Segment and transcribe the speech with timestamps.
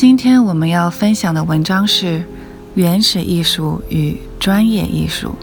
[0.00, 2.20] 今天我们要分享的文章是
[2.74, 5.34] 《原始艺术与专业艺术》。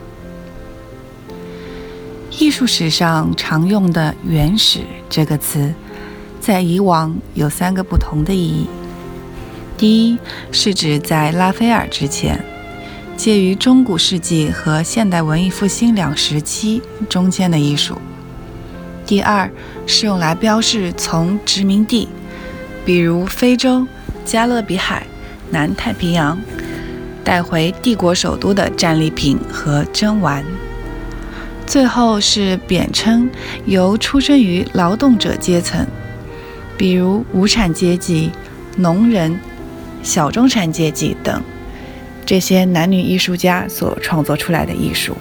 [2.39, 4.79] 艺术史上常用的“原始”
[5.11, 5.73] 这个词，
[6.39, 8.65] 在以往有三个不同的意义。
[9.77, 10.17] 第一，
[10.53, 12.41] 是指在拉斐尔之前，
[13.17, 17.95] 介于中古世纪和现代文艺复兴两时期中间的艺术；
[19.05, 19.51] 第二，
[19.85, 22.07] 是用来标示从殖民地，
[22.85, 23.85] 比如非洲。
[24.25, 25.05] 加勒比海、
[25.51, 26.37] 南太平洋
[27.23, 30.43] 带回帝国首都的战利品和珍玩。
[31.65, 33.29] 最后是贬称
[33.65, 35.85] 由出生于劳动者阶层，
[36.77, 38.31] 比如无产阶级、
[38.75, 39.39] 农人、
[40.03, 41.41] 小中产阶级等
[42.25, 45.15] 这些男女艺术家所创作出来的艺术。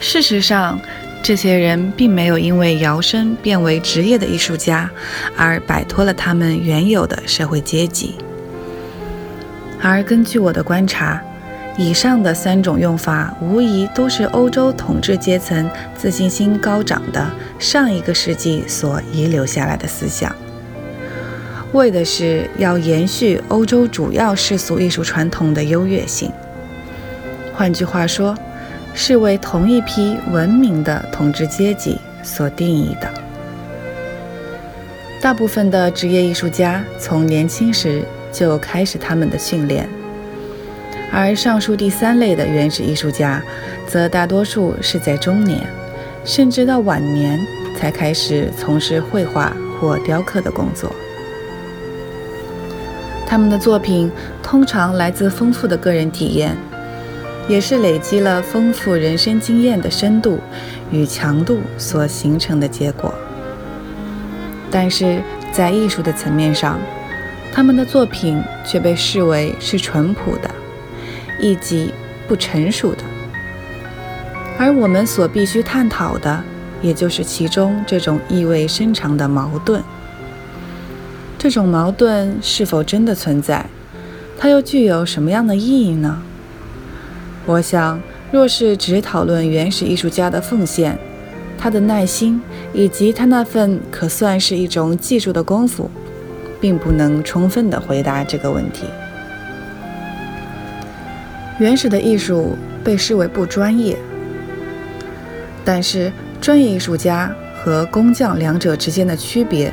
[0.00, 0.80] 事实上。
[1.22, 4.90] 这些人并没有因为摇身变为职业的艺术家
[5.36, 8.16] 而摆脱了他们原有的社会阶级，
[9.80, 11.22] 而根据我的观察，
[11.76, 20.34] 以上的三种用法无疑都是欧洲统治阶层自信心高涨的上一个世纪所遗留下来的思想，
[21.72, 26.32] 为的是要延续欧洲主要世俗艺术传统的优越性。
[27.54, 28.34] 换句话说。
[29.02, 33.10] 是为同一批文明的统治阶级所定义的。
[35.22, 39.88] 大部分的职业艺术家从年轻时就开始他们的训练，
[41.10, 43.42] 而上述第三类的原始艺术家，
[43.86, 45.66] 则大多数是在中年，
[46.22, 47.40] 甚至到晚年
[47.78, 50.94] 才开始从事绘画或雕刻的工作。
[53.26, 56.54] 他们的作品通常来自丰富的个人体验。
[57.50, 60.38] 也是累积了丰富人生经验的深度
[60.92, 63.12] 与强度所形成的结果。
[64.70, 66.78] 但是在艺术的层面上，
[67.52, 70.48] 他们的作品却被视为是淳朴的，
[71.40, 71.92] 以及
[72.28, 73.02] 不成熟的。
[74.56, 76.40] 而我们所必须探讨的，
[76.80, 79.82] 也就是其中这种意味深长的矛盾。
[81.36, 83.66] 这种矛盾是否真的存在？
[84.38, 86.22] 它又具有什么样的意义呢？
[87.46, 90.96] 我想，若是只讨论原始艺术家的奉献，
[91.58, 92.40] 他的耐心
[92.72, 95.90] 以及他那份可算是一种技术的功夫，
[96.60, 98.84] 并不能充分地回答这个问题。
[101.58, 103.96] 原始的艺术被视为不专业，
[105.64, 109.72] 但是专业艺术家和工匠两者之间的区别，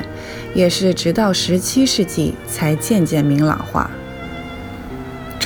[0.54, 3.90] 也是直到十七世纪才渐渐明朗化。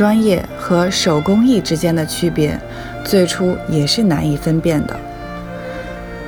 [0.03, 2.59] 专业和手工艺之间的区别，
[3.05, 4.97] 最初也是难以分辨的。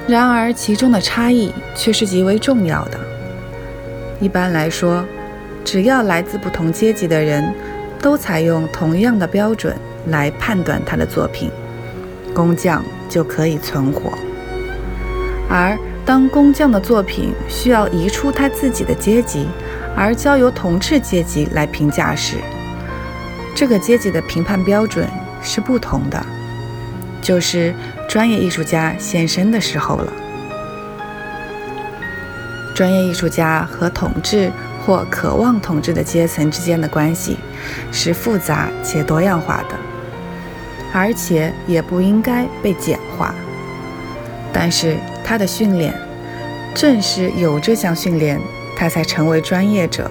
[0.06, 3.00] 然而，其中的差异却是极为重要的。
[4.20, 5.04] 一般来说，
[5.64, 7.52] 只要来自不同阶级的人，
[8.00, 9.74] 都采用同样的标准
[10.06, 11.50] 来判断他的作品，
[12.32, 14.12] 工匠就可以存活。
[15.50, 15.76] 而
[16.06, 19.48] 当工匠的作品需要移出他自己的阶级，
[19.96, 22.36] 而交由统治阶级来评价时，
[23.54, 25.08] 这个阶级的评判标准
[25.42, 26.26] 是不同的，
[27.22, 27.72] 就是
[28.08, 30.12] 专业艺术家现身的时候了。
[32.74, 34.50] 专业艺术家和统治
[34.84, 37.36] 或渴望统治的阶层之间的关系
[37.92, 39.76] 是复杂且多样化的，
[40.92, 43.32] 而且也不应该被简化。
[44.52, 45.94] 但是他的训练，
[46.74, 48.40] 正是有这项训练，
[48.76, 50.10] 他才成为专业者。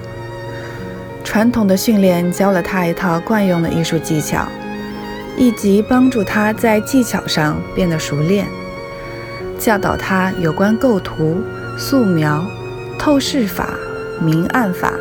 [1.23, 4.47] 传统的训练教了他一套惯用的艺术技巧，
[5.37, 8.45] 以及帮助他在技巧上变得熟练，
[9.57, 11.41] 教导他有关构图、
[11.77, 12.45] 素描、
[12.99, 13.69] 透视法、
[14.21, 14.93] 明暗法、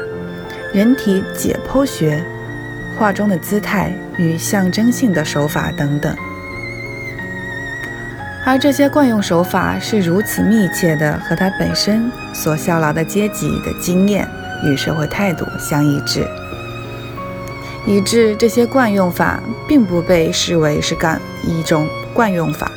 [0.72, 2.24] 人体解剖学、
[2.96, 6.16] 画中的姿态与象征性的手法等等。
[8.44, 14.26] 而这些惯用手法是如此密切的和他本身所效劳的阶级的经验。
[14.62, 16.26] 与社会态度相一致，
[17.86, 22.70] 以致这些惯用法并不被视为是干一种惯用法。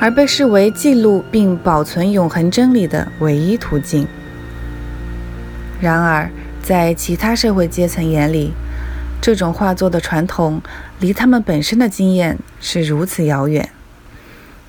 [0.00, 4.06] 而被视为记录并保存永恒真理的唯一途径。
[5.80, 6.30] 然而，
[6.62, 8.52] 在其他社会阶层眼里，
[9.20, 10.62] 这种画作的传统
[11.00, 13.68] 离他们本身的经验是如此遥远，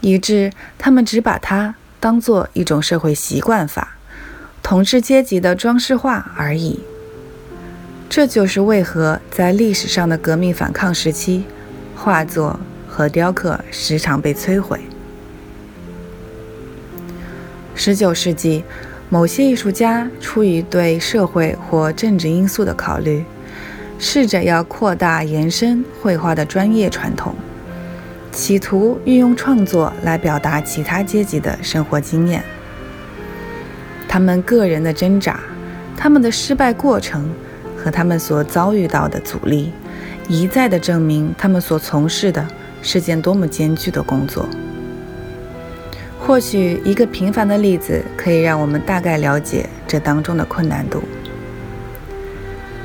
[0.01, 3.97] 以致他们只把它当做一种社会习惯法、
[4.69, 6.80] 统治阶级的装饰画而已。
[8.07, 11.44] 这就是为何在历史上的革命反抗时期，
[11.95, 14.80] 画作和雕刻时常被摧毁。
[17.74, 18.63] 十九世纪，
[19.10, 23.25] 某些艺术家出于对社会或政治因素的考虑，
[23.98, 27.33] 试着要扩大延伸绘画的专业传统，
[28.31, 32.44] 企图运用创作来表达其他阶级的生活经验。
[34.10, 35.40] 他们个人的挣扎，
[35.96, 37.30] 他们的失败过程。
[37.82, 39.72] 和他们所遭遇到的阻力，
[40.28, 42.46] 一再地证明他们所从事的
[42.82, 44.46] 是件多么艰巨的工作。
[46.20, 51.02] 或许一个平凡的例子可以让我们大概了解这当中的困难度。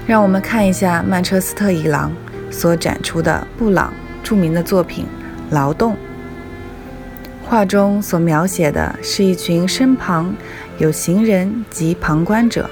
[0.06, 2.12] 让我们看一下曼彻斯特一廊
[2.52, 3.92] 所展出的布朗
[4.22, 5.06] 著名的作品
[5.52, 5.94] 《劳动》。
[7.44, 10.34] 画中所描写的是一群身旁
[10.78, 12.68] 有行人及旁观者。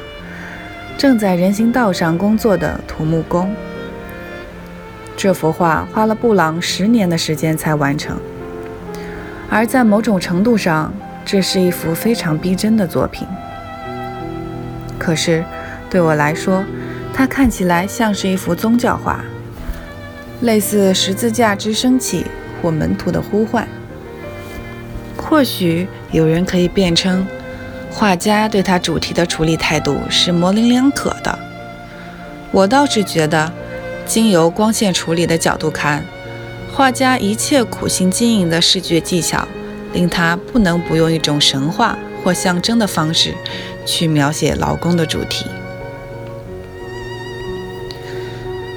[0.98, 3.52] 正在人行道上工作的土木工。
[5.16, 8.16] 这幅画花了布朗十年的时间才完成，
[9.50, 10.92] 而在某种程度上，
[11.24, 13.26] 这是一幅非常逼真的作品。
[14.96, 15.44] 可是，
[15.90, 16.64] 对我来说，
[17.12, 19.24] 它看起来像是一幅宗教画，
[20.42, 22.26] 类似十字架之升起
[22.60, 23.66] 或门徒的呼唤。
[25.16, 27.26] 或许有人可以辩称。
[27.94, 31.38] 画家对他主题的处理态度是模棱两可的。
[32.50, 33.52] 我倒是觉得，
[34.04, 36.04] 经由光线处理的角度看，
[36.72, 39.46] 画家一切苦心经营的视觉技巧，
[39.92, 43.34] 令他不能不用一种神话或象征的方式
[43.86, 45.46] 去描写劳工的主题。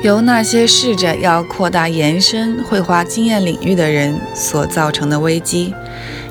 [0.03, 5.73] 由那些试着要扩大延伸绘画经验领域的人所造成的危机，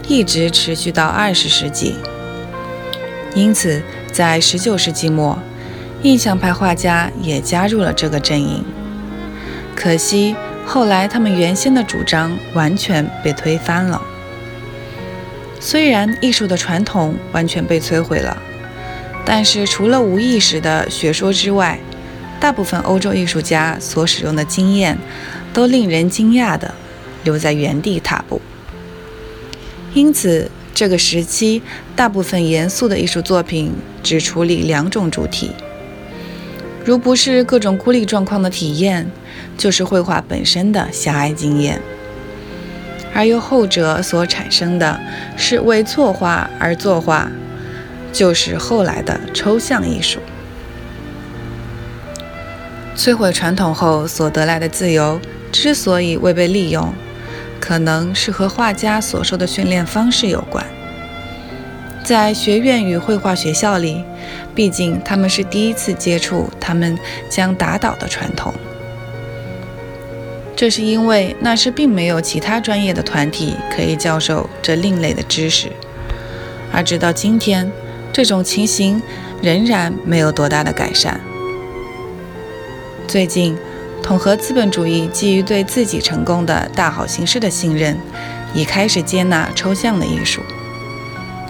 [0.06, 1.96] 一直持续到二十世纪。
[3.34, 3.82] 因此，
[4.12, 5.36] 在19世纪末，
[6.02, 8.64] 印象派画家也加入了这个阵营。
[9.75, 14.00] 可惜，后来他们原先的主张完全被推翻了。
[15.58, 18.40] 虽然艺术的传统完全被摧毁了，
[19.25, 21.81] 但是除了无意识的学说之外，
[22.38, 24.96] 大部分欧洲艺术家所使用的经验
[25.52, 26.72] 都令人惊讶地
[27.25, 28.40] 留在原地踏步。
[29.92, 30.48] 因此。
[30.74, 31.62] 这个时期，
[31.94, 33.72] 大部分严肃的艺术作品
[34.02, 35.52] 只处理两种主题，
[36.84, 39.08] 如不是各种孤立状况的体验，
[39.56, 41.80] 就是绘画本身的狭隘经验。
[43.14, 45.00] 而由后者所产生的
[45.36, 47.30] 是为作画而作画，
[48.12, 50.18] 就是后来的抽象艺术。
[52.96, 55.20] 摧毁传统后所得来的自由，
[55.52, 56.92] 之所以未被利用。
[57.64, 60.62] 可能是和画家所受的训练方式有关。
[62.05, 64.05] 在学院与绘画学校里，
[64.55, 66.99] 毕竟他们是第一次接触他们
[67.31, 68.52] 将打倒的传统。
[70.55, 75.72] 这是因为那时并没有其他专业的团体可以教授这另类的知识，
[76.70, 77.72] 而直到今天，
[78.12, 79.00] 这种情形
[79.41, 81.19] 仍然没有多大的改善。
[83.08, 83.56] 最近。
[84.05, 87.96] 统合资本主义基于对自己成功的大好形势的信任，
[88.53, 90.43] 已开始接纳抽象的艺术，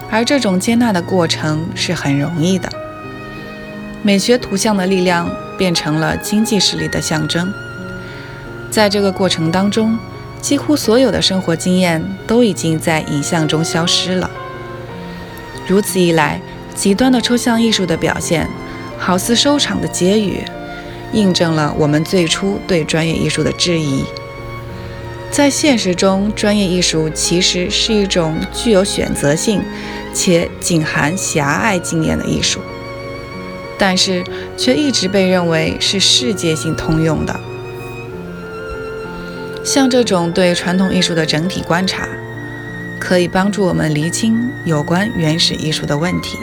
[0.09, 2.71] 而这种接纳的过程是很容易的。
[4.01, 7.53] 美学图像的力量变成了经济实力的象征，
[8.71, 9.99] 在这个过程当中，
[10.39, 14.31] 几乎所有的生活经验都已经在影像中消失了。
[15.67, 16.39] 如此一来，
[16.73, 18.49] 极端的抽象艺术的表现，
[18.97, 20.41] 好似收场的结语。
[21.15, 24.03] 印证了我们最初对专业艺术的质疑。
[25.31, 29.61] 在现实中，专业艺术其实是一种具有选择性
[30.13, 32.61] 且仅含狭隘经验的艺术，
[33.77, 34.23] 但是
[34.55, 37.37] 却一直被认为是世界性通用的。
[39.63, 42.07] 像这种对传统艺术的整体观察，
[42.99, 46.37] 可以帮助我们厘清有关原始艺术的问题。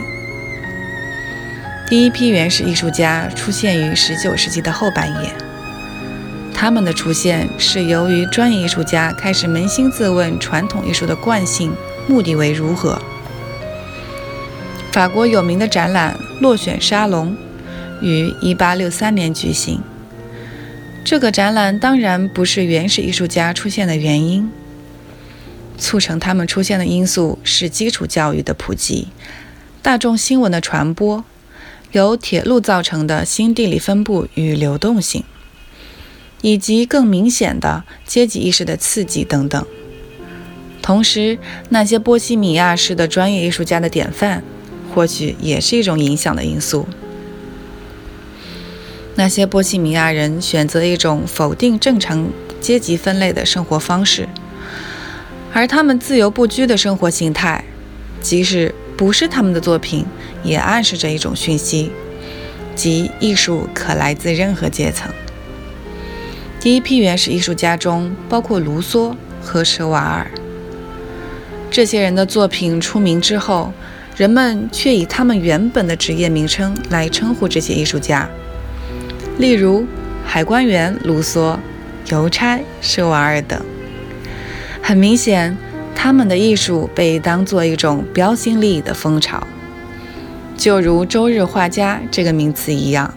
[1.93, 5.31] 第一批原始艺术家出现于19世纪的后半叶，
[6.55, 11.71] 他们的出现是由于专业艺术家开始扪心自问传统艺术的惯性
[12.09, 12.99] 目的为如何。
[14.91, 17.37] 法国有名的展览“落选沙龙”
[18.01, 19.83] 于1863年举行，
[21.05, 24.51] 这个展览当然不是原始艺术家出现的原因。
[25.77, 29.09] 促成他们出现的因素是基础教育的普及、
[29.83, 31.23] 大众新闻的传播、
[31.93, 35.25] 由铁路造成的新地理分布与流动性，
[36.41, 39.65] 以及更明显的阶级意识的刺激等等。
[40.81, 44.43] 同时，那些波西米亚式的专业艺术家的典范，
[44.95, 46.89] 或许也是一种影响的因素。
[49.15, 52.29] 那些波西米亚人选择一种否定正常
[52.61, 54.27] 阶级分类的生活方式，
[55.53, 57.63] 而他们自由不拘的生活形态，
[58.23, 60.07] 即使不是他们的作品，
[60.43, 61.91] 也暗示着一种讯息，
[62.75, 65.13] 即艺术可来自任何阶层。
[66.61, 70.31] 第一批原始艺术家中包括卢梭和舍瓦尔。
[71.71, 73.73] 这些人的作品出名之后，
[74.17, 78.29] 人们却以他们原本的职业名称来称呼这些艺术家。
[79.39, 79.87] 例如，
[80.25, 81.57] 海关员卢梭、
[82.11, 83.61] 邮差舍瓦尔等。
[84.83, 85.57] 很明显，
[85.95, 89.43] 他们的艺术被当作一种标新立异的风潮，
[90.63, 93.13] 就如“周日画家”这个名词一样。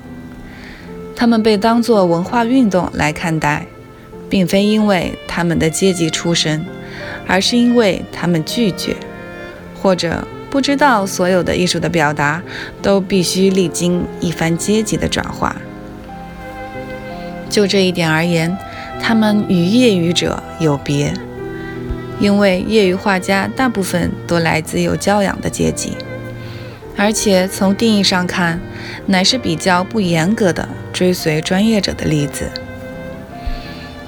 [1.16, 3.68] 他们被当作文化运动来看待，
[4.28, 6.66] 并非因为他们的阶级出身，
[7.28, 8.96] 而是因为他们拒绝，
[9.80, 12.42] 或者不知道所有的艺术的表达
[12.82, 15.56] 都必须历经一番阶级的转化。
[17.48, 18.58] 就这一点而言，
[19.00, 21.14] 他们与业余者有别，
[22.20, 25.96] 因为业余画家大部分都来自有教养的阶级，
[26.98, 28.60] 而且从定义上看，
[29.06, 32.50] 乃是比较不严格的追随专业者的例子。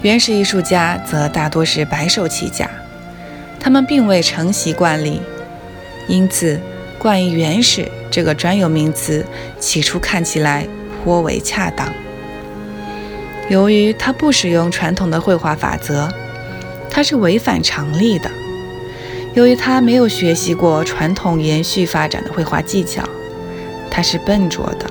[0.02, 2.70] 原始艺术家则大多是白手起家，
[3.60, 5.22] 他们并未承袭惯例，
[6.08, 6.60] 因此
[6.98, 9.26] 冠以“原始”这个专有名词，
[9.60, 10.66] 起初看起来
[11.04, 11.92] 颇为恰当。
[13.50, 16.08] 由于他不使用传统的绘画法则，
[16.90, 18.30] 他是违反常理的；
[19.38, 23.04] 由于他没有学习过传统延续发展的绘画技巧，
[23.88, 24.88] 他是笨拙的；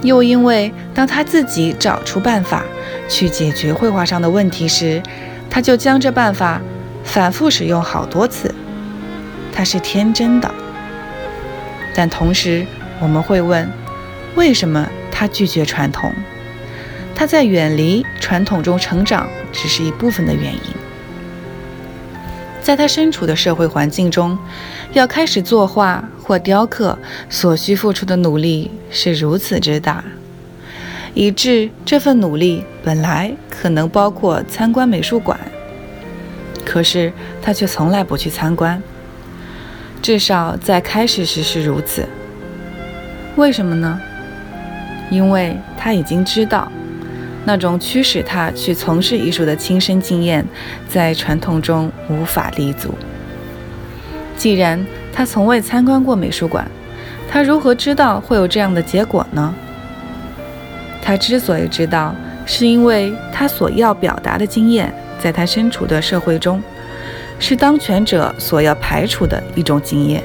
[0.00, 2.64] 又因为当他自己找出办法
[3.10, 5.02] 去解决绘画上的问题时，
[5.50, 6.62] 他就将这办法
[7.04, 8.54] 反复使用好多次，
[9.52, 10.50] 他是天真的。
[11.94, 12.64] 但同时，
[13.02, 13.70] 我们会问：
[14.34, 16.10] 为什么他拒绝传统？
[17.14, 20.69] 他在远离传统中成长，只是一部分的原因。
[22.62, 24.38] 在他身处的社会环境中，
[24.92, 26.98] 要开始作画或雕刻，
[27.28, 30.04] 所需付出的努力是如此之大，
[31.14, 35.38] 以致这份努力本来可能包括参观美术馆，
[36.64, 37.12] 可是
[37.42, 38.80] 他却从来不去参观。
[40.02, 42.06] 至少在开始时是如此。
[43.36, 44.00] 为什么呢？
[45.10, 46.70] 因为他已经知道。
[47.44, 50.44] 那种驱使他去从事艺术的亲身经验，
[50.88, 52.94] 在传统中无法立足。
[54.36, 56.66] 既然他从未参观过美术馆，
[57.30, 59.54] 他如何知道会有这样的结果呢？
[61.02, 66.62] 他之所以知道，是因为他所要表达的经验，在他身处的社会中，
[67.38, 70.22] 是当权者所要排除的一种经验，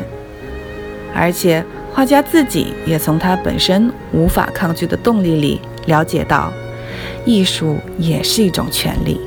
[1.13, 6.51] 而且画家自己也从他本身无法抗拒的动力里了解到。
[7.25, 9.20] 艺术也是一种权利，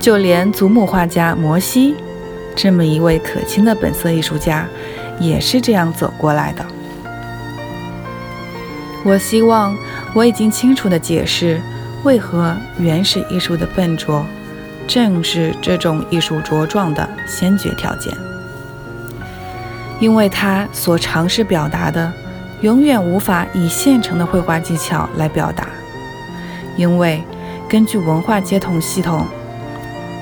[0.00, 1.94] 就连祖母画家摩西
[2.56, 4.66] 这么一位可亲的本色艺术家，
[5.20, 6.66] 也是这样走过来的。
[9.04, 9.76] 我希望
[10.12, 11.60] 我已经清楚地解释，
[12.02, 14.26] 为何原始艺术的笨拙，
[14.86, 18.12] 正是这种艺术茁壮的先决条件，
[20.00, 22.12] 因为他所尝试表达的，
[22.60, 25.68] 永远无法以现成的绘画技巧来表达。
[26.80, 27.22] 因为
[27.68, 29.26] 根据文化接统系统，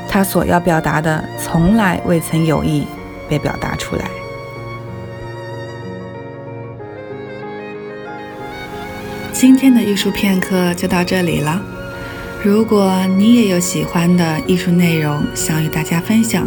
[0.08, 2.84] 他所要表达的从来未曾有意
[3.28, 4.04] 被表达出来。
[9.32, 11.62] 今天的艺术片刻就到这里了。
[12.42, 16.44] 如果你也有喜欢的艺术内容想与大家分享，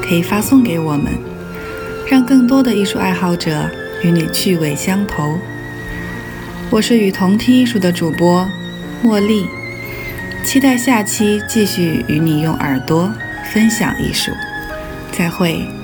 [0.00, 1.12] 可以发送给我们，
[2.08, 3.68] 让更多的艺术爱好者
[4.02, 5.36] 与你趣味相投。
[6.70, 8.48] 我是与同听艺术的主播。
[9.02, 9.48] 茉莉，
[10.44, 13.12] 期待下期继续与你用耳朵
[13.52, 14.30] 分享艺术，
[15.10, 15.81] 再会。